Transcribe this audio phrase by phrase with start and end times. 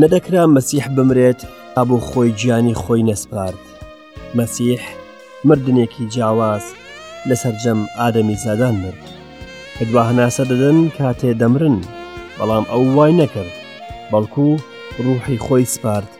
[0.00, 1.40] نەدەکرا مەسیح بمرێت
[1.74, 3.60] تا بۆ خۆی گیانی خۆی نەسپارد
[4.38, 4.82] مەسیح
[5.48, 6.64] مردنێکی جیاواز
[7.28, 9.04] لە سرجەم ئادەمی زادان مرد
[9.78, 11.76] هدوا هەناسە دەدەن کاتێ دەمرن
[12.38, 13.54] بەڵام ئەو وای نەکرد
[14.10, 14.48] بەڵکو
[15.04, 16.12] ڕوحی خۆی سپارت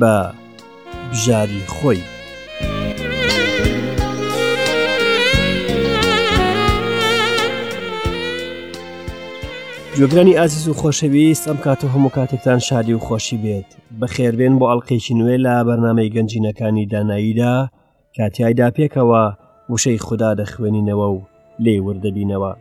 [0.00, 0.14] بە
[1.10, 2.00] بژاری خۆی
[9.98, 13.68] جۆگرانی ئازیز و خۆشەویست ئەم کات و هەموو کاتێکتان شادی و خۆشی بێت
[14.00, 17.54] بەخێربێن بۆ ئەڵلقێکی نوێ لە بەرنمەی گەنجینەکانی داناییدا
[18.16, 19.22] کاتیایدا پێکەوە
[19.72, 21.18] وشەی خوددا دەخوێنینەوە و
[21.64, 22.52] لێ وردەبینەوە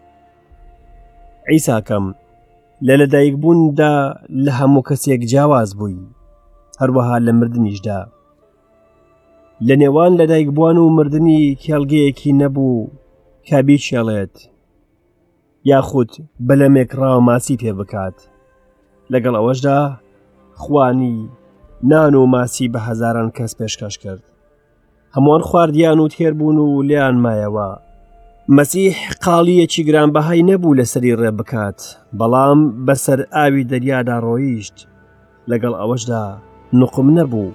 [1.49, 2.05] ئەیساکەم
[2.87, 3.93] لە لەدایکبووندا
[4.45, 5.99] لە هەموو کەسێک جیاواز بووی
[6.81, 7.99] هەروەها لە مردنیشدا
[9.67, 12.89] لە نێوان لەدایک بووان و مردنی کێڵگەیەکی نەبوو
[13.49, 14.35] کابی چێڵێت
[15.69, 16.11] یاخود
[16.47, 18.17] بەلەمێک ڕاوماسی پێ بکات
[19.13, 19.79] لەگەڵ ئەوەشدا
[20.61, 21.17] خوانی
[21.89, 24.23] نان و ماسی بە هەزاران کەس پێشکەش کرد
[25.15, 27.69] هەمووان خواردیان و تێربوون و لیان مایەوە
[28.57, 31.79] مەسیح قاڵیەکی گرانبەهای نەبوو لەسەری ڕێ بکات
[32.19, 34.77] بەڵام بەسەر ئاوی دەریادا ڕۆیشت
[35.49, 36.23] لەگەڵ ئەوەشدا
[36.79, 37.49] نقم نەبوو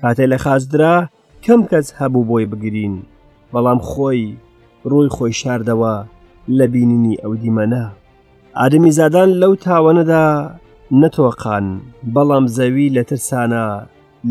[0.00, 0.96] کاتێ لە خازدرا
[1.44, 2.94] کەم کەس هەبوو بۆی بگرین
[3.52, 4.24] بەڵام خۆی
[4.90, 5.96] ڕووی خۆی شاردەوە
[6.56, 7.84] لە بینینی ئەو دیمەنە
[8.58, 10.24] ئادەمی زادان لەو تاوەنەدا
[11.00, 11.66] نەتۆقان
[12.14, 13.64] بەڵام زەوی لە ترسانە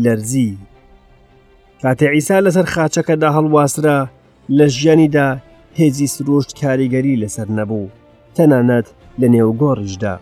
[0.02, 0.50] لەرزی
[1.82, 3.98] کاتێ ئیسا لەسەر خاچەکەدا هەڵواسرە
[4.56, 5.28] لە ژیانیدا
[5.78, 7.86] هێزی سرۆشت کاریگەری لەسەر نەبوو
[8.36, 8.86] تەنانەت
[9.20, 10.14] لە نێوگۆڕیشدا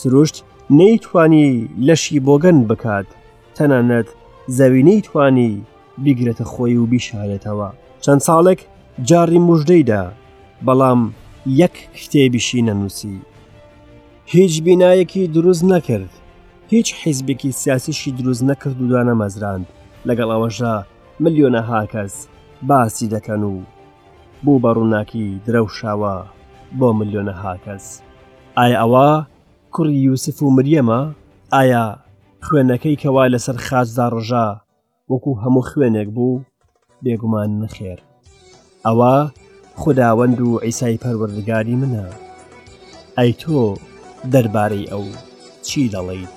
[0.00, 0.36] سروشت
[0.78, 1.48] نەیتوانی
[1.86, 3.08] لەشی بۆگەن بکات
[3.56, 4.08] تەنانەت
[4.58, 5.52] زەوی نەیتوانی
[6.04, 7.68] بیگرێتە خۆی و بیشارێتەوە
[8.04, 8.60] چەند ساڵێک
[9.08, 10.02] جاری مژدەیدا
[10.66, 11.00] بەڵام
[11.62, 13.16] یەک کتێبیشی نەنووسی
[14.34, 16.12] هیچ بینایەکی دروست نەکرد
[16.72, 19.66] هیچ حیزبێکی سیاسیشی دروست نەکرد ودانە مەزراند
[20.08, 20.74] لەگەڵ ئەوەژە
[21.22, 22.14] ملیۆنە هاکەس
[22.68, 23.54] باسی دەکەن و
[24.44, 26.14] بوو بە ڕووناکی درەوشاوە
[26.78, 27.84] بۆ ملیۆنە هاکەس
[28.58, 29.10] ئایا ئەوە
[29.74, 31.00] کوڕی یوسف و مریەمە
[31.56, 31.84] ئایا
[32.46, 34.46] خوێنەکەی کەوا لەسەر خاجدا ڕژا
[35.10, 36.42] وەکو هەموو خوێنێک بوو
[37.04, 37.98] بێگومان نەخێر
[38.86, 39.16] ئەوە
[39.76, 42.06] خداوەند و عیسای پەروەردگاری منە
[43.18, 43.76] ئەی تۆ
[44.32, 45.04] دەربارەی ئەو
[45.62, 46.34] چی دەڵیت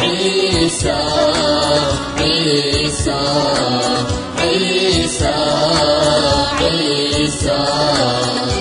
[0.00, 0.94] عيسى
[2.20, 3.12] عيسى
[4.42, 5.32] عيسى
[6.62, 8.55] عيسى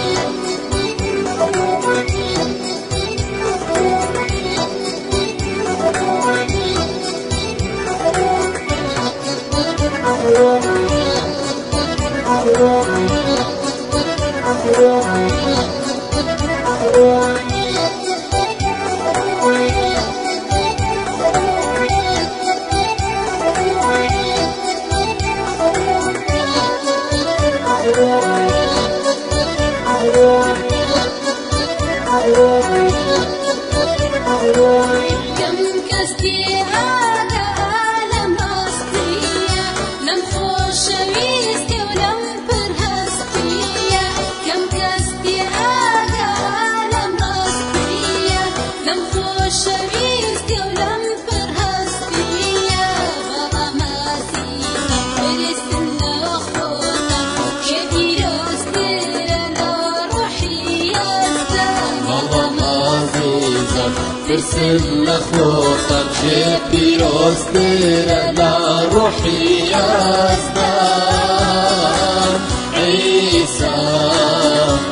[64.35, 67.81] برسم مخوصك جبي روستر
[68.29, 72.39] انا روحي ازدان
[72.73, 73.73] عيسى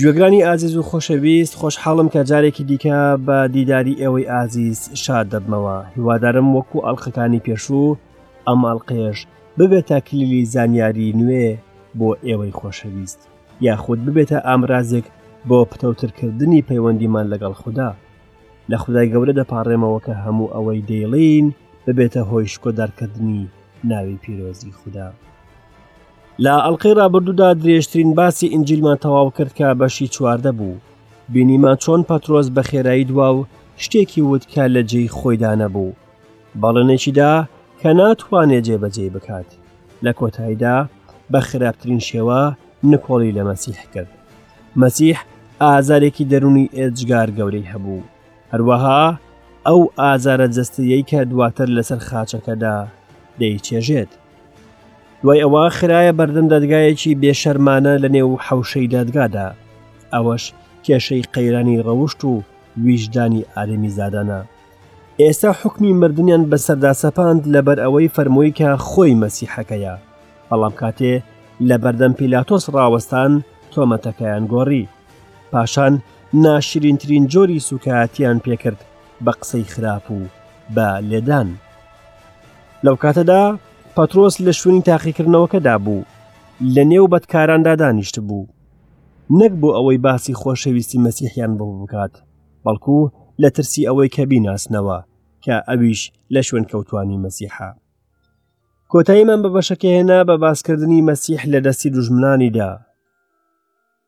[0.00, 6.56] گوێگرانی ئازیز و خۆشەویست خۆشحاڵم کە جارێکی دیکە بە دیداری ئێوەی ئازیز شاد دەبمەوە هیوادارم
[6.56, 7.96] وەکو ئەڵلقەکانی پێشوو
[8.48, 9.18] ئەم ئەڵلقێش
[9.58, 11.46] ببێت تاکلیلی زانیاری نوێ
[11.98, 13.20] بۆ ئێوەی خۆشەویست.
[13.60, 15.04] یاخود ببێتە ئامرازێک
[15.48, 17.90] بۆ پتەوترکردنی پەیوەندیمان لەگەڵ خوددا
[18.72, 21.46] لە خدای گەورە دەپارڕێمەوە کە هەموو ئەوەی دەیڵین
[21.86, 23.42] ببێتە هۆی شکۆدارکردنی
[23.90, 25.08] ناوی پیرۆزی خوددا
[26.44, 30.74] لە ئەلقی رابرردوودا درێژترین باسی ئنجیلمان تەواو کرد کە بەشی چواردە بوو
[31.32, 33.44] بینیما چۆن پەترۆز بە خێرایی دوا و
[33.82, 35.92] شتێکی وتکە لە جێی خۆیدا نەبوو
[36.60, 37.32] بەڵێنێکیدا
[37.80, 39.48] کە ناتوانێت جێبەجێ بکات
[40.04, 40.78] لە کۆتاییدا
[41.32, 42.42] بە خراپترین شێوە
[42.92, 44.10] نکۆڵی لە مەسیح کرد
[44.82, 45.16] مەسیح
[45.64, 48.02] ئازارێکی دەرونی ئێجگار گەورەی هەبوو
[48.52, 49.00] هەروەها
[49.66, 52.76] ئەو ئازارە جستەیەی کە دواتر لەسەر خاچەکەدا
[53.40, 54.12] دەیچێژێت
[55.22, 59.46] دوای ئەوە خراە بەردەم دادگایەکی بێشەرمانە لە نێو حوشەی دادگادا
[60.14, 60.44] ئەوەش
[60.84, 62.32] کێشەی قەیرانی ڕەوشت و
[62.86, 64.40] ویژدانی ئارمی زادانە
[65.20, 69.94] ئێستا حکمی مردیان بە سەرداسەپاند لەبەر ئەوەی فەرمووی کە خۆی مەسیحەکەیە
[70.48, 71.14] بەڵام کاتێ
[71.68, 73.32] لە بەردەم پیلاتۆس ڕاوەستان
[73.72, 74.88] تۆمەتەکەیان گۆڕی
[75.52, 75.94] پاشان
[76.44, 78.80] ناشرینترین جۆری سوکاتیان پێکرد
[79.24, 80.20] بە قسەی خراپ و
[80.74, 81.48] بە لێدان
[82.84, 83.42] لەو کاتەدا
[83.96, 86.02] پەترۆس لە شوێنی تاقیکردنەوەکەدا بوو
[86.74, 88.46] لە نێو بەدکاراندا دانیشت بوو
[89.38, 92.14] نەک بۆ ئەوەی باسی خۆشەویستی مەسیحیان بۆ بکات
[92.64, 92.98] بەڵکو
[93.42, 94.98] لە ترسی ئەوەی کە بیناسنەوە
[95.44, 96.02] کە ئەویش
[96.34, 97.70] لە شوێن کەوتانی مەسیحە
[98.92, 102.70] کۆتایی من بە بەشەکە هێنا بە باسکردنی مەسیح لە دەستی دوژمنانیدا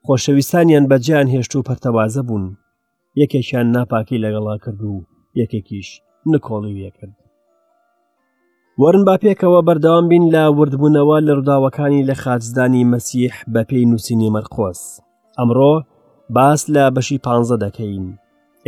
[0.06, 2.46] خۆشەویستانیان بەجیان هێشت و پەرتەوازە بوون
[3.22, 4.94] یەکێکیان ناپاکی لەگەڵا کرد و
[5.40, 5.88] یەکێکیش
[6.32, 7.16] نکۆڵی یەکرد
[8.80, 14.80] وەرن باپێکەوە بەردەوام بین لە وردبوونەوە لە ڕووداوەکانی لە خاجدانی مەسیح بە پێی نووسینی مەرخۆس
[15.38, 15.74] ئەمڕۆ
[16.36, 17.26] باس لە بەشی پ
[17.64, 18.06] دەکەین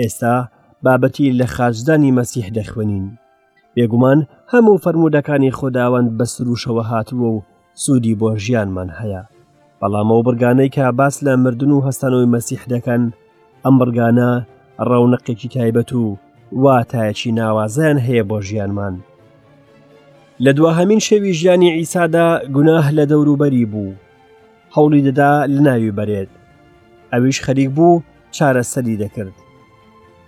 [0.00, 0.36] ئێستا
[0.84, 3.06] بابەتی لە خاجدانی مەسیح دەخوێنین
[3.76, 4.18] بێگومان
[4.52, 7.44] هەموو فەرمودەکانی خۆداوەند بە سروشەوە هاتووە و
[7.82, 9.22] سوودی بۆ ژیانمان هەیە
[9.80, 13.02] بەڵامەوە بگانەی کە باس لە مردن و هەستانەوەی مەسیح دەکەن
[13.64, 14.30] ئەم بگانە
[14.88, 16.04] ڕەونەقێکی تایبەت و
[16.62, 18.94] واتایەکی ناوازیان هەیە بۆ ژیانمان
[20.44, 23.94] لە دواهامین شێوی ژیانی ئیسادا گوناه لە دەوروبەری بوو
[24.74, 26.30] هەوڵی دەدا لە ناوی بەرێت
[27.12, 28.02] ئەویش خەریک بوو
[28.36, 29.36] چارەسەری دەکرد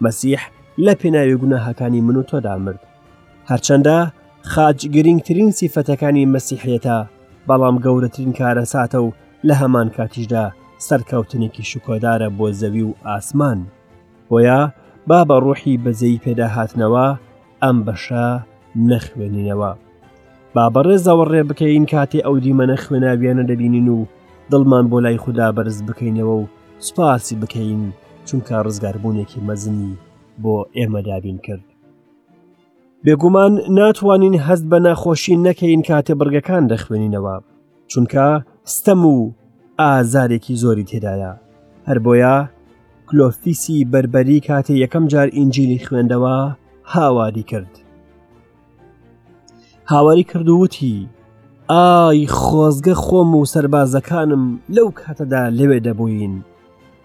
[0.05, 0.43] مەسیح
[0.85, 2.83] لە پێناوی گوناهەکانی من و تۆدا مرد
[3.53, 3.97] هەرچەندە
[4.53, 6.99] خاج گرنگترین سیفەتەکانی مەسیحێتە
[7.49, 9.09] بەڵام گەورەترین کارە ساتە و
[9.49, 10.45] لە هەمان کاتیشدا
[10.89, 13.61] سەرکەوتنێکی شکۆدارە بۆ زەوی و ئاسمان
[14.31, 14.61] بۆیە
[15.09, 17.07] با بە ڕوحی بەزەی پێداهاتنەوە
[17.63, 18.27] ئەم بەشە
[18.89, 19.71] نەخوێنینەوە
[20.55, 23.99] با بەڕێزەوە ڕێ بکەین کاتی ئەو دیمەنە خوێناویانە دەبینین و
[24.51, 26.47] دڵمان بۆ لای خوددا بەرز بکەینەوە و
[26.87, 27.83] سوپاسی بکەین
[28.27, 29.91] چونکە ڕزگاربوونێکی مەزنی
[30.43, 31.65] بۆ ئێمە دابین کرد
[33.05, 37.37] بێگومان ناتوانین هەست بە ناخۆشی نەکەین کاتێ بڕگەکان دەخوێنینەوە
[37.91, 38.27] چونکە
[38.75, 39.19] ستەم و
[39.81, 41.33] ئازارێکی زۆری تێدایە
[41.89, 42.37] هەر بۆیە
[43.09, 46.37] کلۆفیسی بربەری کاتێ یەکەم جار ئینجیلی خوێندەوە
[46.93, 47.73] هاواری کرد
[49.93, 51.09] هاواری کرد و وتی
[51.71, 54.45] ئای خۆزگە خۆم و سربازەکانم
[54.77, 56.35] لەو کاتەدا لەوێ دەبووین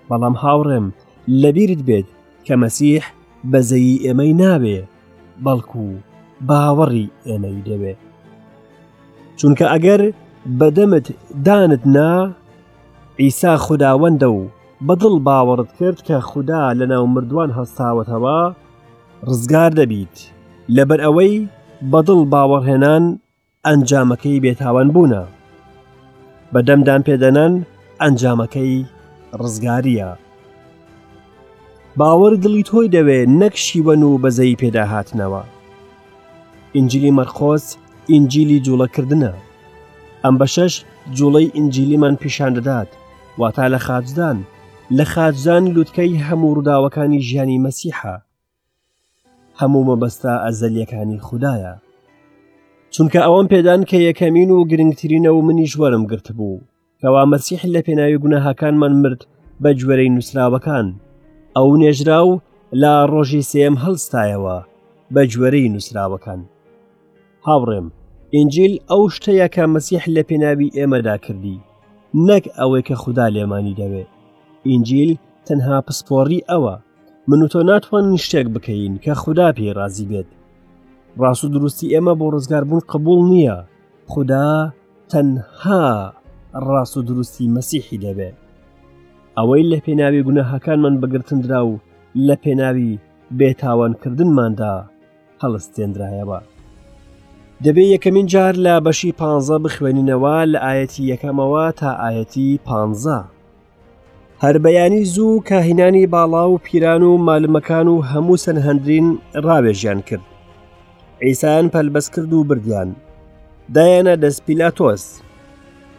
[0.09, 0.87] بەڵام هاوڕێم
[1.41, 2.07] لەبیرت بێت
[2.45, 3.03] کە مەسیح
[3.51, 4.89] بەزەیی ئێمەی نابێت
[5.45, 6.03] بەڵکو و
[6.49, 7.93] باوەڕی ئێنەی دەوێ
[9.39, 10.01] چونکە ئەگەر
[10.59, 11.05] بەدەمت
[11.45, 12.11] دانت نا
[13.21, 14.39] ئیسا خودداوەندە و
[14.87, 18.39] بەدڵ باوەڕت کرد کە خوددا لە ناو مردووان هەستاوەتەوە
[19.29, 20.15] ڕزگار دەبیت
[20.75, 21.33] لەبەر ئەوەی
[21.91, 23.03] بەدڵ باوەڕهێنان
[23.67, 25.23] ئەنجامەکەی بێتاوان بوونە
[26.53, 27.53] بەدەمدان پێدەنان
[28.01, 28.73] ئەنجامەکەی
[29.41, 30.11] ڕزگاریە
[32.01, 35.41] باوەڕ دڵی تۆی دەوێ نەکشیوەن و بەزەی پێداهاتنەوە
[36.75, 37.65] ئینجیلی مەرخۆس
[38.11, 39.31] ئینجیلی جوڵەکردنە
[40.23, 40.73] ئەم بە شەش
[41.17, 42.89] جوڵەی ئینجیلیمان پیشان دەدات
[43.41, 44.37] واتا لە خاجدان
[44.97, 48.15] لە خاجدان لوتکەی هەموو ڕووداوەکانی ژیانی مەسیحە
[49.59, 51.73] هەموو مەبەستا ئەزەلیەکانی خوددایە
[52.93, 56.61] چونکە ئەوان پێدان کە یەکەمین و گرنگترینە و منی ژوەرم گرت بوو
[57.01, 59.21] کەوا مەسیح لە پێناوی گوناهاکانمان مرد
[59.63, 60.87] بە جوێرەی نووسراوەکان
[61.57, 62.31] ئەو نێژرا و
[62.81, 64.57] لا ڕۆژی سێم هەڵستایەوە
[65.13, 66.41] بە جوەرەی نووسراوەکان
[67.47, 67.87] هاوڕێم
[68.35, 71.63] ئینجیل ئەو شتەیەکە مەسیح لە پێناوی ئێمەدا کردی
[72.27, 74.09] نەک ئەوەی کە خوددا لێمانی دەوێت
[74.69, 75.11] ئینجیل
[75.47, 76.75] تەنها پسپۆڕی ئەوە
[77.29, 80.29] من و تۆ ناتوانین شتێک بکەین کە خوددا پێ رازی بێت
[81.21, 83.57] ڕاست و دروستی ئێمە بۆ ڕزگاربوون قبول نییە
[84.11, 84.47] خوددا
[85.11, 85.85] تەنها
[86.67, 88.37] ڕاست و دروستی مەسیحی دەبێت
[89.39, 91.71] ئەوەی لە پێناوی گونەهاکانمان بەگرتنرا و
[92.27, 92.99] لە پێناوی
[93.37, 94.75] بێتاوانکردنماندا
[95.41, 96.39] هەڵستێنرایەوە
[97.63, 99.21] دەبێ یەکەمین جار لە بەشی پ
[99.63, 102.69] بخوێنینەوە لە ئاەتی یەکەمەوە تا ئاەتی پ
[104.43, 109.07] هەربەیانی زوو کاهینانی باڵا و پیران و مالمەکان و هەموو سەرهندرین
[109.45, 110.25] ڕاوێژیان کرد
[111.23, 112.89] ئەیسان پەلبەس کرد و بردیان
[113.75, 115.03] دایانە دەست پیلاتۆس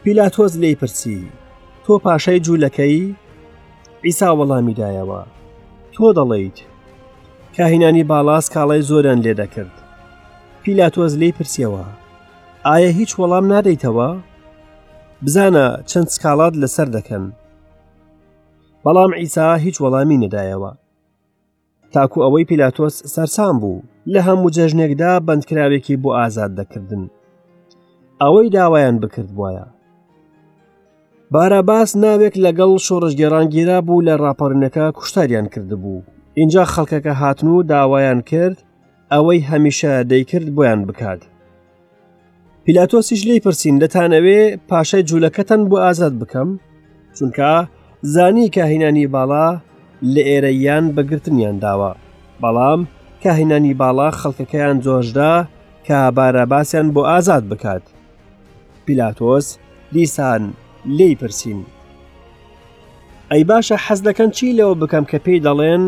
[0.05, 1.21] پیلاتۆز لی پرسی
[1.85, 3.15] تۆ پاشای جوولەکەی
[4.07, 5.21] ئیسا وەڵامیدایەوە
[5.95, 6.59] تۆ دەڵێیت
[7.57, 9.75] کاهینانی باڵاس کاڵای زۆران لێ دەکرد
[10.63, 11.85] پیلاتۆز لی پرسیەوە
[12.69, 14.09] ئایا هیچ وەڵام نادەیتەوە
[15.25, 17.25] بزانە چەند سکاڵات لەسەر دەکەن
[18.85, 20.73] بەڵام ئیسا هیچ وەڵامی نەدایەوە
[21.93, 27.03] تاکو ئەوەی پیلاتۆس سەرسان بوو لە هەموو جەژنێکدا بەندکراوێکی بۆ ئازاد دەکردن
[28.23, 29.67] ئەوەی داوایان بکرد وایە
[31.35, 36.03] باراباس ناوێک لەگەڵ شۆڕژگەرانگیرا بوو لە ڕاپەڕنەکە کوشتاریان کردبوو
[36.39, 38.59] اینجا خەڵکەکە هاتن و داوایان کرد
[39.13, 41.21] ئەوەی هەمیشە دەیکرد بۆیان بکات
[42.65, 46.49] پیلاتۆسیش لی پرسین دەتانەوێ پاشای جوولەکەتەن بۆ ئازاد بکەم
[47.17, 47.51] چونکە
[48.15, 49.49] زانی کاهینانی باڵا
[50.15, 51.93] لە ئێرەیان بەگرتنیان داوە
[52.43, 52.81] بەڵام
[53.23, 55.33] کاهینانی باڵا خەڵکەکەیان جۆشدا
[55.87, 57.85] کە بارەباسیان بۆ ئازاد بکات
[58.85, 59.47] پیلاتۆس
[59.93, 60.43] دیسان
[60.97, 61.65] لێی پرسیین
[63.33, 65.83] ئەی باشە حەز دەکەن چی لەوە بکەم کە پێی دەڵێن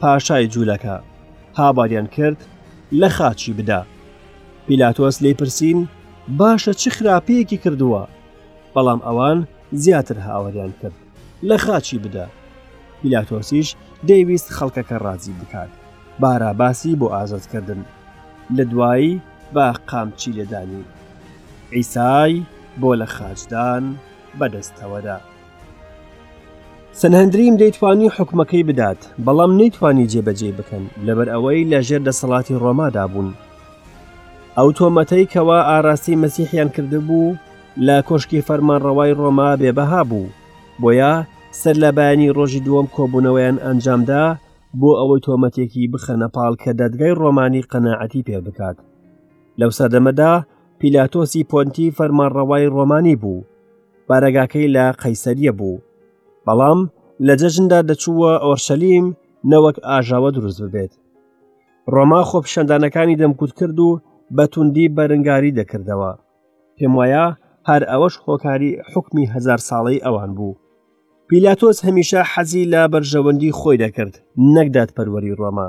[0.00, 0.96] پاشای جوولەکە
[1.58, 2.40] هاباریان کرد
[3.00, 3.82] لە خاچی بدا
[4.66, 5.88] پیلاتۆس لێ پرسیین
[6.38, 8.02] باشە چ خراپەیەکی کردووە
[8.74, 9.38] بەڵام ئەوان
[9.82, 10.98] زیاتر هاوەریان کرد
[11.48, 12.26] لە خاچی بدە
[13.02, 13.68] پیلاتۆسیش
[14.08, 15.70] دەیویست خەڵکەکە ڕازی بکات
[16.20, 17.80] باراباسی بۆ ئازادکردن
[18.56, 19.20] لە دوایی
[19.54, 20.82] با قامچی لەدانی
[21.74, 22.32] ئیسای
[22.80, 23.84] بۆ لە خاجدان
[24.40, 25.16] بەدەستەوەدا.
[27.00, 33.28] سنهندریم دەیتوانی حکومەکەی بدات بەڵام نەیتوانی جێبەجێ بکەن لەبەر ئەوەی لەژێر دەسەڵاتی ڕۆمادا بوون.
[34.58, 37.36] ئەو تۆمەتەی کەوا ئاراستی مەسیحیان کردبوو
[37.86, 40.28] لە کۆشکی فەرمانڕەوای ڕۆما بێبەها بوو
[40.80, 41.12] بۆیە
[41.60, 44.24] سەر لە بایانی ڕۆژی دووەم کۆبوونەوەیان ئەنجامدا
[44.80, 48.76] بۆ ئەوەی تۆمەتێکی بخەنەپاڵ کە دەدگای ڕۆمانی قەنەعەتی پێ بکات.
[49.60, 50.32] لەو سەدەمەدا
[50.80, 53.40] پیلاتۆسی پۆنتی فەرمانڕەوای ڕۆمانی بوو
[54.08, 55.76] پارەگاکەی لە قەیسەریە بوو
[56.46, 56.80] بەڵام
[57.26, 59.06] لە جەژندا دەچووە ئۆرشەلیم
[59.50, 60.92] نەوەک ئاژاوە دروست ببێت
[61.94, 63.90] ڕۆما خۆپ شەندانەکانی دەمکوت کرد و
[64.36, 66.12] بە توندی بەرەنگاری دەکردەوە
[66.76, 67.26] پێم وایە
[67.68, 70.52] هەر ئەوەش خۆکاری حکمی هزار ساڵی ئەوان بوو
[71.28, 74.14] پیلاتۆس هەمیشە حەزی لە بەرژەوەندی خۆی دەکرد
[74.54, 75.68] نەکدات پەروەری ڕۆما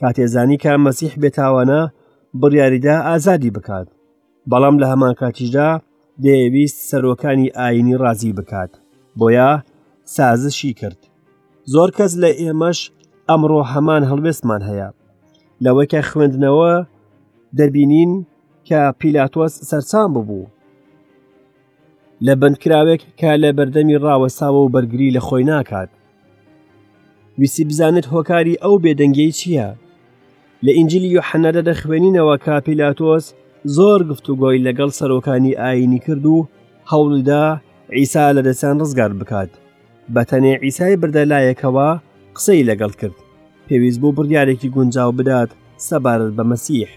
[0.00, 1.80] کاتێزانی کە مەسیح بێتاوانە
[2.40, 3.88] بڕیاریدا ئازادی بکات
[4.50, 5.68] بەڵام لە هەمان کاتیشدا
[6.22, 8.70] دەیەویست سەرۆکانی ئاینی ڕازی بکات
[9.18, 9.48] بۆیە
[10.16, 10.98] سازشی کرد
[11.72, 12.78] زۆر کەس لە ئێمەش
[13.28, 14.88] ئەمڕۆ هەمان هەڵوێستمان هەیە
[15.64, 16.72] لەوەکە خوێندنەوە
[17.58, 18.12] دەبینین
[18.68, 20.46] کە پیلاتۆس سەرچام ببوو
[22.26, 25.90] لە بندکراوێک کە لە بەردەمی ڕاوەساوە و بەرگری لە خۆی ناکات
[27.38, 29.68] ویسی بزانت هۆکاری ئەو بێدەنگی چییە؟
[30.64, 33.26] لە ئینجلی و حەنەدە دەخوێنینەوە کاپیلاتۆس
[33.76, 36.36] زۆر گفتوگۆی لەگەڵ سەرۆکانی ئاینی کرد و
[36.92, 37.42] هەوڵدا
[37.96, 39.50] ئیسا لە دەچان ڕزگار بکات
[40.14, 41.88] بە تەنێ ئیسای بردەلایەکەوە
[42.36, 43.16] قسەی لەگەڵ کرد
[43.66, 45.50] پێویست بوو بڕیارێکی گونجاو بدات
[45.88, 46.90] سەبارەت بە مەسیح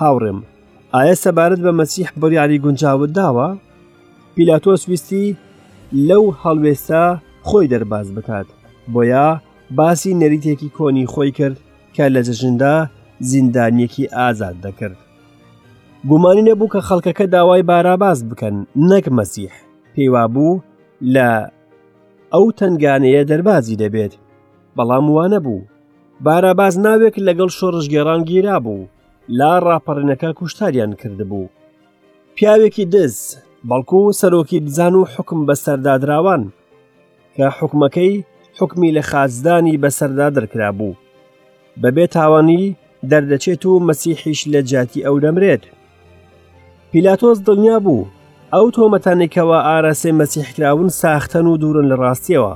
[0.00, 0.38] هاوڕێم
[0.94, 3.48] ئایا سەبارەت بە مەسیح بڕیاری گونجاوت داوە
[4.34, 5.36] پیلاتۆس ویستی
[6.08, 7.04] لەو هەڵوێستا
[7.48, 8.46] خۆی دەرباز بکات
[8.94, 9.26] بۆیە
[9.78, 11.58] باسی نەریتێکی کۆنی خۆی کرد
[11.94, 12.74] کە لە جەژندا
[13.30, 14.98] زیندانیەکی ئازاد دەکرد
[16.08, 18.56] گومانی نەبوو کە خەڵکەکە داوای باراباز بکەن
[18.90, 19.52] نەک مەسیح
[19.94, 20.60] پێیوابوو
[21.14, 21.28] لە
[22.32, 24.12] ئەو تنگانەیە دەربازی دەبێت
[24.76, 25.60] بەڵام وانە بوو
[26.26, 28.84] باراباز ناوێک لەگەڵ شۆڕژگەران گیرا بوو
[29.38, 31.48] لا ڕاپەڕینەکە کوشتاریان کردبوو
[32.36, 33.16] پیاوێکی دز
[33.68, 36.42] بەڵکو و سەرۆکی دزان و حکم بە سەردادراوان
[37.34, 38.14] کە حکمەکەی
[38.58, 40.94] حکمی لە خازدانی بە سەردا دەرکرا بوو
[41.82, 42.76] بەبێ تاوانی
[43.10, 45.64] دەردەچێت و مەسیحیش لە جاتی ئەو دەمرێت
[46.94, 48.04] پیلاتۆز دڵنیا بوو
[48.56, 52.54] ئەو تۆمەتانێکەوە ئاراسێ مەسیحکراون ساختن و دوورن لە ڕاستیەوە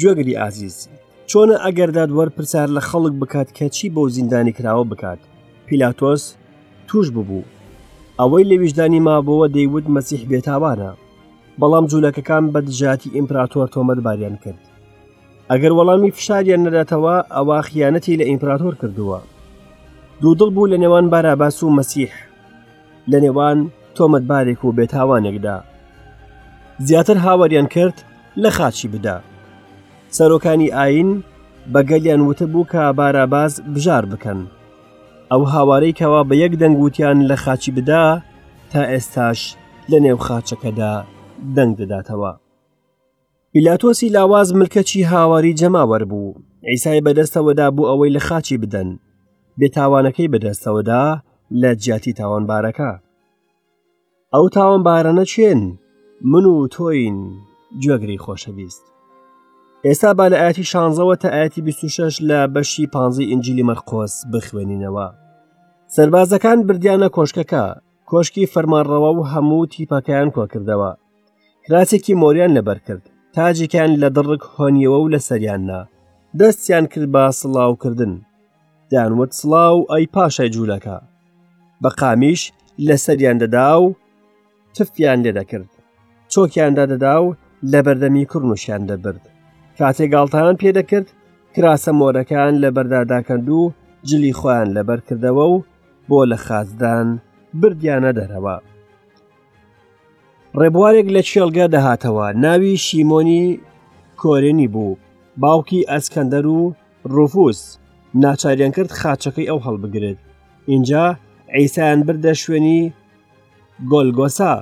[0.00, 0.76] جوێگری ئازیز
[1.30, 5.18] چۆنە ئەگەرداد وەرپرسار لە خەڵک بکات کە چی بۆ زیندانی کراوە بکات
[5.66, 6.22] پیلاتۆس
[6.88, 7.42] توش ببوو
[8.20, 10.90] ئەوەی لە ویژدانی مابەوە دەیوت مەسیح بێتاوانە
[11.60, 14.62] بەڵام جوولەکەکان بە دژاتی ئیمپراتۆر تۆمەتباریان کرد
[15.50, 19.18] ئەگەر وەڵامی فشاریان نەداتەوە ئەوە خیانەتی لە ئیمپراتۆر کردووە
[20.20, 22.12] دوودڵ بوو لە نێوان باراباس و مەسیح
[23.12, 23.58] لە نێوان
[23.96, 25.56] تۆمەتبارێک و بێتاوانێکدا
[26.88, 27.96] زیاتر هاوەریان کرد
[28.42, 29.16] لە خاچی بدا
[30.16, 31.10] سەرۆکانی ئاین
[31.72, 34.40] بەگەلیان وتە بوو کە باراباز بژار بکەن
[35.32, 38.04] ئەو هاوارەیکەوە بە یەک دەنگوتیان لە خاچی بدا
[38.72, 39.40] تا ئێستاش
[39.90, 40.94] لە نێو خاچەکەدا
[41.56, 42.32] دەنگ دەداتەوە
[43.52, 46.36] پیلاتۆسی لاواز ملکەچی هاواری جەماوەەر بوو
[46.68, 48.88] ئەیسای بەدەستەوەدا بوو ئەوەی لە خاچی بدەن
[49.60, 51.02] بێتاوانەکەی بەدەستەوەدا
[51.52, 52.90] لە جیاتی تاوانبارەکە
[54.34, 55.60] ئەو تاوانبارەنە چێن
[56.30, 57.16] من و تۆین
[57.82, 58.84] گوێگری خۆشەویست
[59.86, 65.08] ئێستا با لە ئاتی شانزەوە تا ئاتی 26 لە بەشی پانزی ئنجلی مەرقۆس بخوێنینەوە
[65.94, 67.64] سربازەکان بردیانە کۆشکەکە
[68.10, 70.90] کۆشکی فەرمانڕەوە و هەموو تیپەکەیان کۆکردەوە
[71.64, 75.80] کراسێکی مۆریان لەبەر کرد تاجێکیان لە دڕک هۆنیەوە و لە سەریاننا
[76.38, 78.12] دەستیان کرد با سڵاوکردن
[78.92, 80.96] دانوت سڵاو ئەی پاشای جوولەکە
[81.82, 82.42] بە قامیش
[82.86, 83.86] لە سەریان دەدا و
[84.76, 85.70] تفیان لێ دەکرد
[86.32, 87.28] چۆکیاندا دەدا و
[87.72, 89.22] لە بەردەمی کوڕنوشیان دەبرد
[89.78, 91.08] کاتێگاڵتان پێدەکرد
[91.54, 93.62] کراسە مۆرەکان لە بەرداداکەند و
[94.08, 95.56] جلی خۆیان لەبەر کردەوە و
[96.08, 97.08] بۆ لە خازدان
[97.60, 98.56] بردیانە دەرەوە
[100.60, 103.44] ڕێبوارێک لە چێڵگە دەهاتەوە ناوی شیمۆنی
[104.20, 104.96] کۆرێنی بوو
[105.42, 106.74] باوکی ئەسکەندەر و
[107.14, 107.60] ڕوفوس
[108.22, 110.18] ناچاریان کرد خاچەکەی ئەو هەڵبگرێت
[110.72, 111.04] اینجا
[111.54, 112.82] ئەیسان بردە شوێنی
[113.92, 114.54] گۆلگۆسا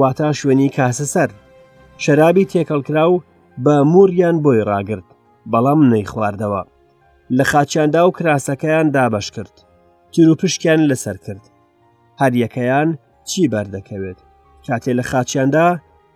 [0.00, 1.30] واتە شوێنی کاسە سەر
[2.04, 3.16] شەرابی تێکەڵکرا و
[3.64, 5.08] بە موریان بۆی ڕاگرت
[5.52, 6.62] بەڵام نەی خواردەوە
[7.36, 9.54] لە خاچیاندا و کراسەکەیان دابش کرد
[10.12, 11.44] تیروپشکیان لەسەر کرد
[12.20, 12.88] هەریەکەیان
[13.28, 14.20] چی بەردەکەوێت
[14.66, 15.68] کاتێ لە خاچیاندا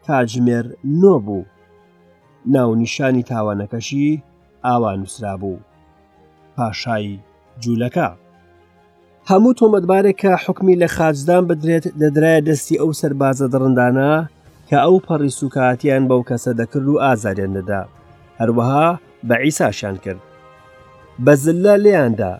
[0.06, 0.66] کاژمێر
[1.00, 1.44] نۆ بوو
[2.52, 4.22] ناونیشانی تاوانەکەشی
[4.64, 5.58] ئاوانوسرا بوو
[6.56, 7.20] پاشایی
[7.62, 8.08] جوولەکە
[9.32, 14.10] هەموو تۆمەتبارێک کە حکمی لە خاجدان بدرێت دەدرای دەستی ئەو سەربازە دڕندانە
[14.68, 17.82] کە ئەو پەڕی سوکاتیان بەو کەسە دەکرد و ئازاریان دەدا
[18.40, 18.88] هەروەها
[19.28, 20.22] بە ئیساشان کرد
[21.24, 22.30] بە زللا لێیاندا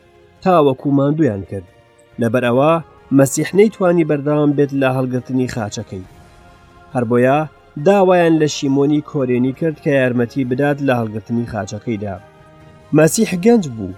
[0.44, 1.66] تاوەکو ماندویان کرد
[2.20, 2.72] لەبەرەوە
[3.18, 6.06] مەسیحنەی توانی بەرداوام بێت لە هەڵگرتنی خاچەکەی
[6.94, 7.38] هەر بۆیە
[7.86, 12.14] داوایان لە شیمۆنی کۆرێنی کرد کە یارمەتی بدات لە هەڵگرتنی خاچەکەیدا
[12.96, 13.92] مەسیح گەنج بوو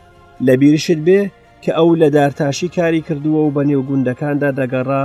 [0.46, 1.20] لە بیرشت بێ
[1.64, 5.02] کە ئەو لە دارتاشی کاری کردووە و بە نێو گوندەکاندا دەگەڕا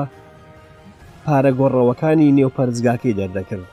[1.26, 3.68] پارە گۆڕەوەکانی نێوپەرزگاکەی دەردەکرد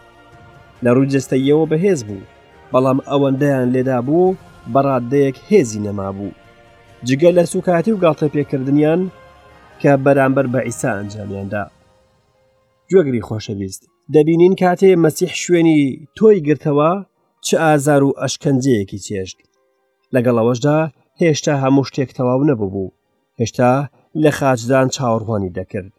[0.84, 2.26] لە ڕوو جستەیەوە بەهێز بوو
[2.72, 4.36] بەڵام ئەوەندەیان لێدا بوو
[4.72, 6.32] بەڕادەیەک هێزی نەما بوو
[7.08, 9.00] جگە لە سوکاتی و گاڵتە پێکردنیان
[9.80, 11.64] کە بەرامبەر بە ئیسا ئەنجامیاندا
[12.90, 13.82] گوێگری خۆشەویست
[14.14, 15.80] دەبینین کاتێ مەسیح شوێنی
[16.16, 16.90] تۆی گرتەوە
[17.46, 19.38] چه ئازار و ئەشکەنجەیەکی چێشت
[20.14, 20.78] لەگەڵەوەشدا
[21.20, 22.92] هێشتا هەموو شتێک تەواو نەبوو
[23.40, 23.70] هێشتا
[24.22, 25.92] لە خاجدان چاوەڕوانی دەکرد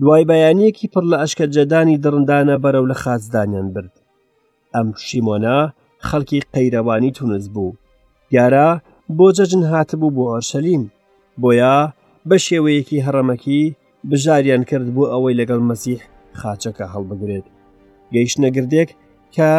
[0.00, 3.94] دوای بەیانەکی پڕ لە ئەشکە جەدانی درندانە بەرەو لە خاجدانیان برد
[4.74, 5.58] ئەم شیمۆنا
[6.08, 7.76] خەڵکی قەیرەوانی تونس بوو
[8.30, 8.68] دیارە
[9.16, 10.84] بۆ جەجن هاتبوو بۆ ئەرشەلیم
[11.42, 11.76] بۆیە
[12.28, 13.60] بە شێوەیەکی هەڕەمەکی
[14.10, 16.00] بژاریان کرد بوو ئەوەی لەگەڵ مەسیح
[16.40, 17.46] خاچەکە هەڵبگرێت
[18.14, 18.90] گەیشتە گردێک
[19.34, 19.52] کە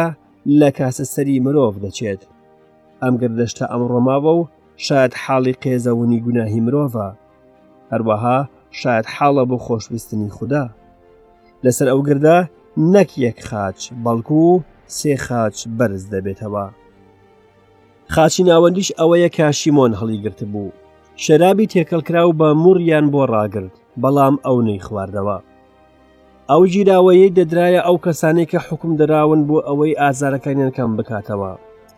[0.60, 2.22] لە کاسە سەری مرۆڤ دەچێت
[3.06, 4.42] ئەم گردشتە ئەمڕۆماوە و
[4.86, 7.08] شاید حاڵی قێزەونی گوناهی مرۆڤە
[7.92, 8.38] هەروەها
[8.80, 10.64] شاید حاڵە بۆ خۆشویستنی خوددا
[11.64, 12.36] لەسەر ئەو گردە
[12.94, 14.54] نەک یەک خاچ بەڵکو و
[14.96, 16.66] سێ خاچ بەرز دەبێتەوە
[18.14, 20.70] خاچی ناوەندیش ئەوەیە کاشیمۆن هەڵیگررت بوو
[21.24, 25.38] شەرابی تێکەلکراو بە موریان بۆ ڕاگرت بەڵام ئەو نەی خواردەوە
[26.50, 31.52] ئەو جیراوەیە دەدرایە ئەو کەسانێک کە حکم دەراون بۆ ئەوەی ئازارەکانیان کەم بکاتەوە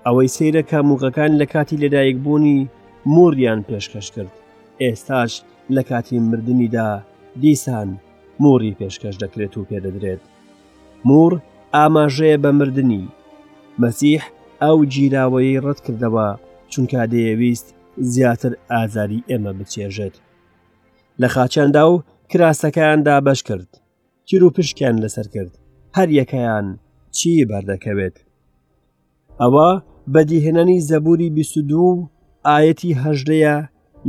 [0.07, 2.59] ئەوەی سەیرە کامووقەکان لە کاتی لەدایکبوونی
[3.15, 4.33] موریان پێشکەش کرد
[4.83, 5.33] ئێستاش
[5.77, 6.89] لە کاتی مردنیدا
[7.43, 7.89] دیسان
[8.45, 10.23] موری پێشکەش دەکرێت و پێدەدرێت
[11.09, 11.33] مور
[11.77, 13.05] ئاماژەیە بە مردنی
[13.83, 14.23] مەسیح
[14.63, 16.29] ئەو جیراوەیەی ڕەت کردەوە
[16.73, 17.69] چونکە دەیەویست
[18.13, 20.15] زیاتر ئازاری ئێمە بچێژێت
[21.21, 21.97] لە خاچەندا و
[22.33, 23.71] کراسەکەیاندا بەش کرد
[24.29, 25.53] تیر و پشکیان لەسەر کرد
[25.97, 26.67] هەر یەکەیان
[27.17, 28.17] چی بەردەکەوێت
[29.43, 29.69] ئەوە
[30.15, 31.99] بەدیهێنانی زەبووری بیسودوم
[32.49, 33.57] ئاەتی هەژدەیە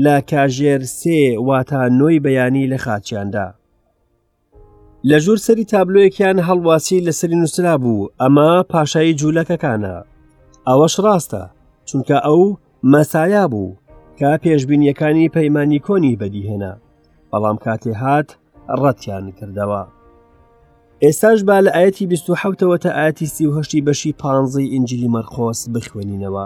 [0.04, 3.48] لە کاژێر سێ واتە نۆی بەیانی لە خاچیاندا.
[5.10, 9.96] لە ژوور سەری تابلۆیەکیان هەڵواسی لەسری نووسرا بوو ئەمە پاشایی جوولەکەکانە.
[10.68, 11.44] ئەوەش ڕاستە
[11.88, 12.42] چونکە ئەو
[12.92, 13.76] مەسایا بوو
[14.20, 16.74] کە پێشببینیەکانی پەیمانی کۆنی بەدیهێنا
[17.32, 18.30] بەڵام کاتێ هات
[18.82, 19.84] ڕەتیان کردەوە.
[21.06, 26.46] ئێستاش با لە ئاەتی 1970ەوە تا ئاتی سیهشتی بەشی پانزەی ئنجلی مەرخۆس بخوێنینەوە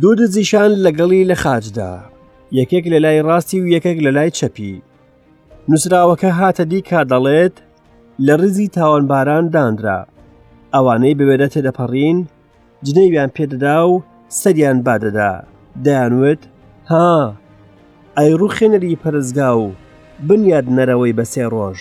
[0.00, 1.92] دوو دزیشان لەگەڵی لە خاجدا
[2.60, 4.72] یەکێک لە لای ڕاستی و یەکێک لە لای چەپی
[5.68, 7.54] نووسراوەکە هاتە دیکا دەڵێت
[8.26, 10.00] لە ڕزی تاوانباران دانرا
[10.74, 12.18] ئەوانەی بوێرە تێدەپەڕین
[12.86, 13.94] جنەیویان پێدەدا و
[14.40, 15.32] سەریان بادەدا
[15.84, 16.42] دەیانوت
[16.90, 17.12] ها
[18.18, 19.66] ئەیڕوو خێنەری پەرزگا و
[20.28, 21.78] بنیاد نەرەوەی بەسێ ڕۆژ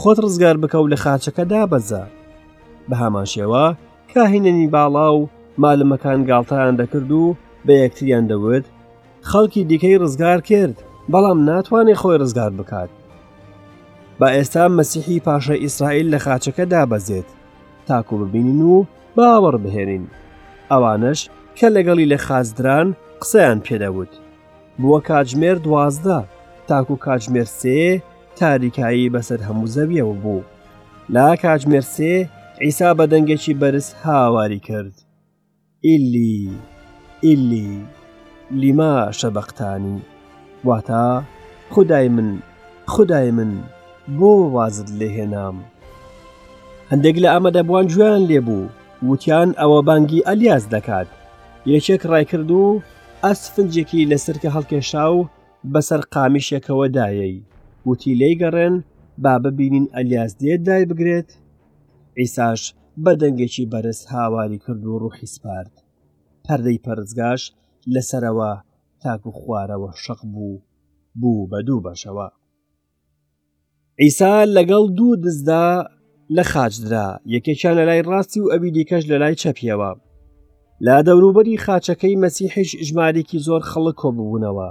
[0.00, 2.02] خۆت ڕزگار بکە و لە خاچەکە دابەزە
[2.88, 3.64] بە هامان شێوە
[4.14, 5.20] کاهینەنی باڵا و
[5.62, 7.26] مالمەکان گاڵتەیان دەکرد و
[7.66, 8.64] بە یەکتریان دەوت
[9.30, 10.76] خەڵکی دیکەی ڕزگار کرد
[11.12, 12.90] بەڵام ناتوانێ خۆی ڕزگار بکات
[14.20, 17.28] با ئێستا مەسیحی پاشە ئیسرائیل لە خاچەکە دابەزێت
[17.86, 18.76] تاکو ببینین و
[19.16, 20.04] باوەڕ بهێنین
[20.72, 21.18] ئەوانش
[21.56, 22.88] کە لەگەڵی لە خازدران
[23.20, 24.12] قسەیان پێدەوت
[24.80, 26.18] بووە کاتژمێر دوازدە
[26.68, 27.82] تاکو کاتژمێر سێ
[28.40, 30.42] تاریکایی بەسەر هەموو زەویەوە بوو
[31.14, 32.14] لا کاتژمێرسێ
[32.64, 34.94] ئیسا بە دەنگێکی بەرز هاواری کرد
[35.88, 36.36] ئیلی
[37.24, 37.68] ئیلی
[38.60, 39.96] لیما شەبەختانی
[40.68, 41.04] واتە
[41.74, 42.28] خدای من
[42.94, 43.50] خدای من
[44.18, 45.56] بۆ وازت لێهێنام
[46.92, 48.68] هەندێک لە ئەمە دەبوان جویان لێبوو
[49.08, 51.08] وتیان ئەوە بانگی ئەلیاز دەکات
[51.72, 52.82] یەکێک ڕایکرد و
[53.24, 55.18] ئەسفنجێکی لەسەرکە هەڵکێشا و
[55.72, 57.38] بەسەر قامیشەکەوە دایەی
[57.88, 58.74] وتی لی گەڕێن
[59.24, 61.30] با ببینین ئەلیاس دێت دای بگرێت
[62.20, 62.60] ئیساش
[63.04, 65.74] بە دەنگێکی بەرز هاواری کرد و ڕوحی سپارد
[66.46, 67.42] پەردەی پەرزگاش
[67.94, 68.52] لەسەرەوە
[69.02, 70.62] تاک و خوارەوە شەق بوو
[71.20, 72.28] بوو بە دوو بەشەوە
[74.02, 75.66] ئیسا لەگەڵ دوو دزدا
[76.36, 79.90] لە خاچدرا یەکێکیان لە لای ڕاستی و ئەبی دیکەش لە لای چەپیەوە
[80.86, 84.70] لا دەوروبەری خاچەکەی مەسیحش ژمارێکی زۆر خەڵک کۆبوونەوە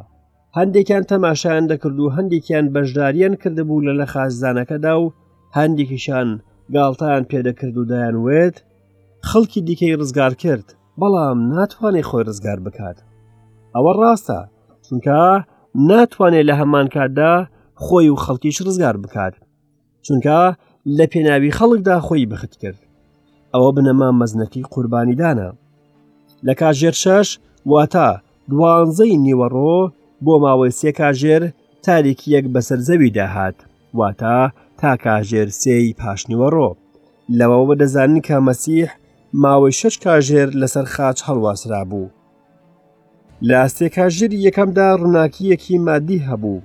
[0.60, 5.14] هەندێکیان تەماشایان دەکرد و هەندێکیان بەشداریان کردبوو لە لە خازدانەکەدا و
[5.58, 6.28] هەندێکیشان
[6.76, 8.56] گاڵتان پێدەکرد و دایان وێت
[9.30, 10.68] خەڵکی دیکەی ڕزگار کرد
[11.02, 12.98] بەڵام ناتوانێت خۆی ڕزگار بکات
[13.76, 14.40] ئەوە ڕاستە
[14.86, 15.18] چونکە
[15.90, 17.34] ناتوانێت لە هەمان کاتدا
[17.86, 19.36] خۆی و خەڵکیش ڕزگار بکات
[20.06, 20.40] چونکە
[20.98, 22.80] لە پێناوی خەڵکدا خۆی بخت کرد
[23.54, 25.50] ئەوە بنەما مەزنەکی قوربانیدانە
[26.48, 27.28] لە کاژێر شەش
[27.72, 28.10] واتە
[28.50, 29.80] دوانزەی نیوەڕۆ
[30.26, 31.42] بۆ ماوەی سێ کاژێر
[31.86, 33.58] تاریکی یەک بەسەر زەوی داهات
[34.00, 34.38] واتە
[34.80, 36.70] تا کاژێر سێی پاشنیوە ڕۆ
[37.38, 38.90] لەوەوە دەزانن کە مەسیح
[39.44, 42.08] ماوەی شش کاژێر لەسەر خاچ هەڵواسرا بوو
[43.48, 46.60] لە سێ کاژێری یەکەمدا ڕووناکیەکی مادی هەبوو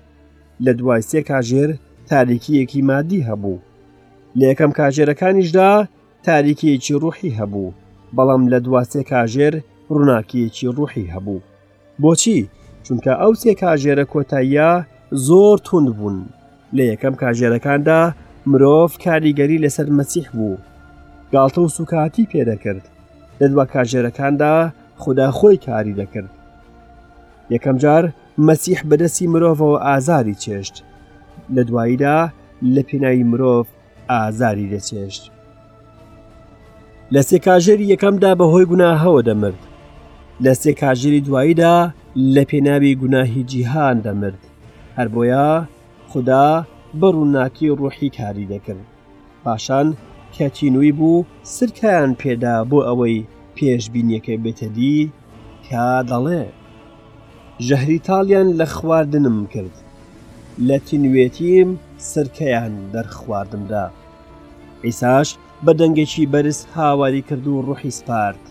[0.65, 1.71] لە دوای سێ کاژێر
[2.11, 3.59] تاریکیەکی مادی هەبوو
[4.39, 5.71] لە یەکەم کاژێرەکانیشدا
[6.27, 7.75] تاریکیەکی ڕوحی هەبوو
[8.17, 9.55] بەڵام لە دواسێ کاژێر
[9.93, 11.41] ڕووناکیەکی ڕوحی هەبوو
[12.03, 12.41] بۆچی
[12.89, 14.71] چونکە ئەو سێ کاژێرە کۆتاییە
[15.27, 16.19] زۆر تونند بوون
[16.77, 18.01] لە یەکەم کاژێرەکاندا
[18.51, 20.57] مرۆڤ کاریگەری لەسەر مەسیح بوو
[21.35, 22.85] گالتە و سوکاتی پێدەکرد
[23.41, 24.55] لە دووە کاژێرەکاندا
[25.03, 26.31] خدا خۆی کاری دەکرد
[27.55, 28.05] یەکەم جار
[28.49, 30.77] مەسیح بەدەستی مرۆڤەوە ئازاری چێشت
[31.55, 32.19] لە دواییدا
[32.75, 33.67] لە پێناوی مرۆڤ
[34.13, 35.23] ئازاری دەچێشت
[37.15, 39.61] لە سێکاژێری یەکەمدا بەهۆی گوناهەوە دەمرد
[40.45, 41.75] لە سێ کاژری دواییدا
[42.35, 44.41] لە پێناوی گوناهی جیهان دەمرد
[44.97, 45.51] هەر بۆیە
[46.11, 46.47] خدا
[46.99, 48.87] بە ڕووناکی ڕوحی کاری دەکرد
[49.45, 49.87] پاشان
[50.37, 51.27] کەچینووی بوو
[51.57, 53.27] سرکیان پێدا بۆ ئەوەی
[53.57, 54.99] پێشببینیەکەی بێتەدی
[55.69, 56.45] کا دەڵێ
[57.67, 59.75] ژەهریتاالیان لە خواردنم کرد
[60.69, 61.69] لە تینوێتیم
[62.11, 63.87] سرکەیان دەرخواردمدا
[64.87, 65.29] ئیساش
[65.65, 68.43] بە دەنگێکی بەرز هاواری کرد و ڕوحی سپارت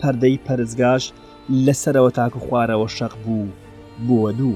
[0.00, 1.04] پەردەی پەرزگاش
[1.50, 3.48] لەسەرەوە تاکو خوارەوە شەق بوو
[4.06, 4.54] بووە دوو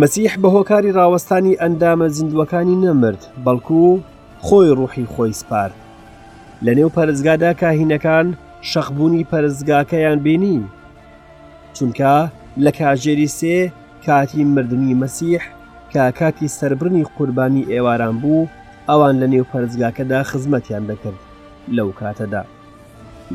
[0.00, 3.80] مەسیح بە هۆکاری ڕاوەستانی ئەندامە زیندوەکانی نەمرد بەڵکو
[4.46, 5.70] خۆی ڕوحی خۆی سپار
[6.64, 8.26] لە نێو پەرزگادا کاهینەکان
[8.70, 10.58] شەخبوونی پەرزگاکەیان بینی
[11.74, 12.14] چونکە
[12.64, 13.56] لە کاژێری سێ
[14.06, 15.42] کاتی مردنی مەسیح
[15.92, 18.46] کە کاتی سربرنی قوربانی ئێواران بوو
[18.88, 21.18] ئەوان لە نێو پەرزگاکەدا خزمەتیان دەکرد
[21.76, 22.42] لەو کاتەدا.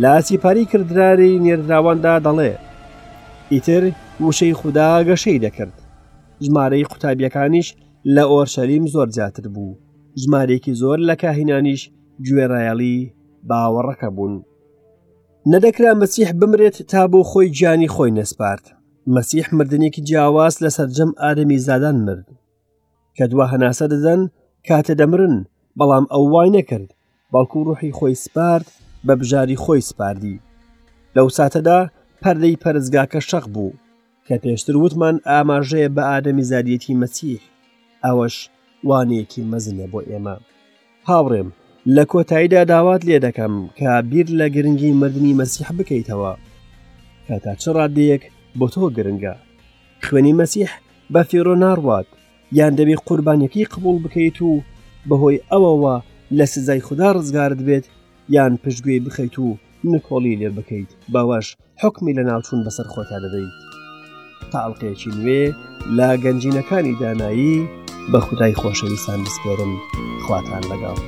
[0.01, 2.51] لە ئاسیپاری کردراری نێردراواندا دەڵێ
[3.53, 3.84] ئیتر
[4.27, 5.75] وشەی خوددا گەشەی دەکرد
[6.45, 7.67] ژمارەی قوتابیەکانیش
[8.15, 9.79] لە ئۆرشەلیم زۆر زیاتر بوو
[10.23, 11.81] ژمارێکی زۆر لە کاهینانیش
[12.25, 12.97] گوێڕایەڵی
[13.49, 14.36] باوەڕەکە بوون
[15.51, 18.65] نەدەکرا مەسیح بمرێت تا بۆ خۆی گیانی خۆی نەسپارت
[19.15, 22.27] مەسیح مردنێکی جیاواز لە سەررجەم ئادەمی زادان مرد
[23.17, 24.21] کە دوا هەناسە دەدەن
[24.67, 25.36] کاتە دەمرن
[25.79, 26.89] بەڵام ئەو وای نەکرد
[27.34, 28.67] بەڵکو ڕوحی خۆی سپارت
[29.07, 30.41] بە بژاری خۆی سپاردی
[31.15, 31.79] لەو ساتەدا
[32.23, 33.77] پەردەی پەرزگاکە شەق بوو
[34.27, 37.41] کە پێشتر وتمان ئاماژەیە بە ئادەمی زادیەتی مەسیح
[38.05, 38.35] ئەوەش
[38.89, 40.35] وانەیەکی مەزنە بۆ ئێمە
[41.09, 41.49] هاوڕێم
[41.95, 46.33] لە کۆتاییدا داوات لێ دەکەم کە بیر لە گرنگی مردنی مەسیح بکەیتەوە
[47.25, 48.23] کە تا چ ڕادەیەک
[48.59, 49.33] بۆ تۆ گرنگە
[50.05, 50.71] خوێنی مەسیح
[51.13, 52.07] بە فێرۆ ناڕوات
[52.59, 54.61] یان دەبێ قوربانەکەی قبول بکەیت و
[55.09, 55.95] بەهۆی ئەوەوە
[56.37, 57.85] لە سزای خوددا ڕزگارت بێت
[58.29, 59.47] یان پشتگوێ بخەیت و
[59.91, 61.47] نکۆڵی لێ بکەیت باوەش
[61.81, 63.55] حکمی لە ناوچوون بەسەر خۆتا دەدەیت
[64.51, 65.43] تاڵقێکی نوێ
[65.97, 67.67] لا گەنجینەکانی دانایی
[68.11, 69.71] بە خودای خۆشەویستان بسپێرم
[70.25, 71.01] خواتان لەگەڵ.